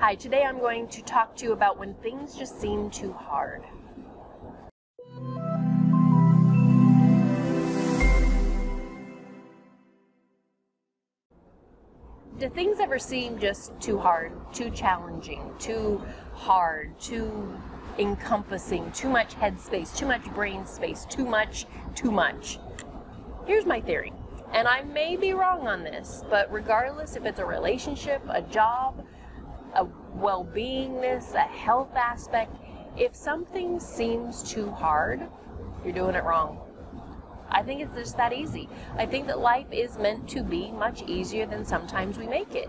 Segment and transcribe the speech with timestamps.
[0.00, 3.64] Hi, today I'm going to talk to you about when things just seem too hard.
[12.38, 16.00] Do things ever seem just too hard, too challenging, too
[16.32, 17.52] hard, too
[17.98, 22.60] encompassing, too much headspace, too much brain space, too much, too much?
[23.46, 24.12] Here's my theory,
[24.52, 29.04] and I may be wrong on this, but regardless if it's a relationship, a job,
[29.74, 32.54] a well beingness, a health aspect,
[32.96, 35.20] if something seems too hard,
[35.84, 36.60] you're doing it wrong.
[37.50, 38.68] I think it's just that easy.
[38.96, 42.68] I think that life is meant to be much easier than sometimes we make it.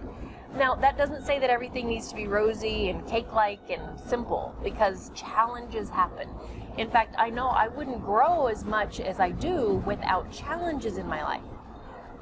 [0.56, 4.56] Now, that doesn't say that everything needs to be rosy and cake like and simple
[4.64, 6.30] because challenges happen.
[6.78, 11.08] In fact, I know I wouldn't grow as much as I do without challenges in
[11.08, 11.42] my life.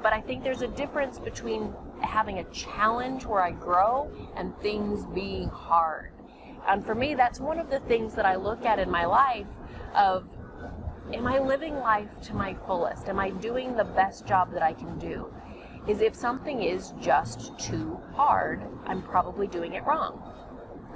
[0.02, 5.04] But I think there's a difference between having a challenge where I grow and things
[5.06, 6.12] being hard.
[6.66, 9.46] And for me, that's one of the things that I look at in my life
[9.94, 10.28] of
[11.12, 13.08] am I living life to my fullest?
[13.08, 15.32] Am I doing the best job that I can do?
[15.86, 20.22] Is if something is just too hard, I'm probably doing it wrong.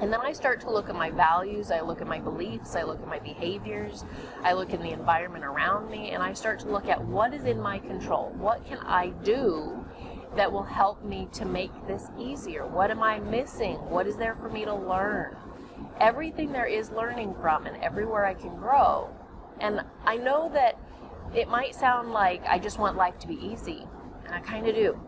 [0.01, 2.83] And then I start to look at my values, I look at my beliefs, I
[2.83, 4.05] look at my behaviors,
[4.43, 7.45] I look in the environment around me, and I start to look at what is
[7.45, 8.33] in my control.
[8.37, 9.85] What can I do
[10.35, 12.67] that will help me to make this easier?
[12.67, 13.77] What am I missing?
[13.91, 15.37] What is there for me to learn?
[16.01, 19.09] Everything there is learning from, and everywhere I can grow,
[19.61, 20.79] and I know that
[21.35, 23.87] it might sound like I just want life to be easy,
[24.25, 24.99] and I kind of do.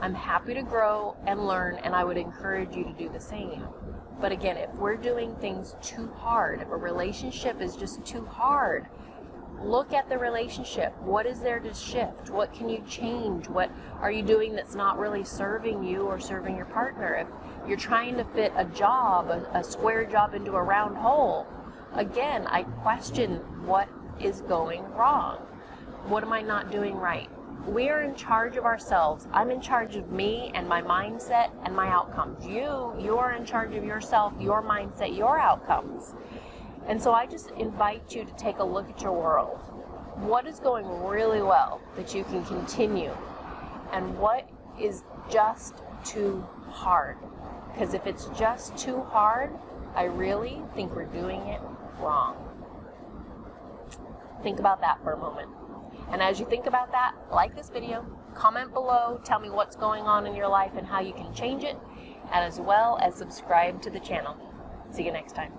[0.00, 3.64] I'm happy to grow and learn, and I would encourage you to do the same.
[4.20, 8.86] But again, if we're doing things too hard, if a relationship is just too hard,
[9.62, 10.96] look at the relationship.
[11.02, 12.30] What is there to shift?
[12.30, 13.48] What can you change?
[13.48, 17.14] What are you doing that's not really serving you or serving your partner?
[17.14, 17.28] If
[17.68, 21.46] you're trying to fit a job, a, a square job into a round hole,
[21.94, 25.36] again, I question what is going wrong.
[26.06, 27.28] What am I not doing right?
[27.70, 29.28] We are in charge of ourselves.
[29.32, 32.44] I'm in charge of me and my mindset and my outcomes.
[32.44, 36.14] You, you are in charge of yourself, your mindset, your outcomes.
[36.88, 39.60] And so I just invite you to take a look at your world.
[40.16, 43.16] What is going really well that you can continue?
[43.92, 47.18] And what is just too hard?
[47.72, 49.52] Because if it's just too hard,
[49.94, 51.60] I really think we're doing it
[52.00, 52.36] wrong.
[54.42, 55.50] Think about that for a moment.
[56.10, 58.04] And as you think about that, like this video,
[58.34, 61.62] comment below, tell me what's going on in your life and how you can change
[61.62, 61.76] it,
[62.32, 64.36] and as well as subscribe to the channel.
[64.90, 65.52] See you next time.